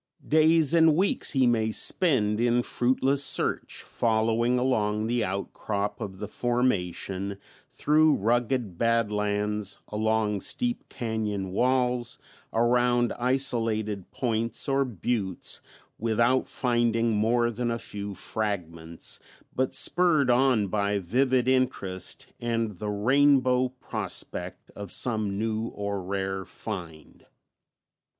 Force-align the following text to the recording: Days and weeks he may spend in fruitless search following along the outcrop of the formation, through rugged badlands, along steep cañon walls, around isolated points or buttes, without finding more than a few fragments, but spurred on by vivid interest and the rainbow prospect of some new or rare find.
Days 0.27 0.73
and 0.73 0.95
weeks 0.95 1.33
he 1.33 1.45
may 1.45 1.71
spend 1.71 2.39
in 2.39 2.63
fruitless 2.63 3.23
search 3.23 3.83
following 3.83 4.57
along 4.57 5.05
the 5.05 5.23
outcrop 5.23 6.01
of 6.01 6.17
the 6.17 6.27
formation, 6.27 7.37
through 7.69 8.15
rugged 8.15 8.79
badlands, 8.79 9.77
along 9.89 10.41
steep 10.41 10.89
cañon 10.89 11.51
walls, 11.51 12.17
around 12.51 13.13
isolated 13.19 14.09
points 14.09 14.67
or 14.67 14.83
buttes, 14.85 15.61
without 15.99 16.47
finding 16.47 17.11
more 17.11 17.51
than 17.51 17.69
a 17.69 17.77
few 17.77 18.15
fragments, 18.15 19.19
but 19.55 19.75
spurred 19.75 20.31
on 20.31 20.65
by 20.65 20.97
vivid 20.97 21.47
interest 21.47 22.25
and 22.39 22.79
the 22.79 22.89
rainbow 22.89 23.69
prospect 23.69 24.71
of 24.71 24.91
some 24.91 25.37
new 25.37 25.65
or 25.67 26.01
rare 26.01 26.43
find. 26.43 27.27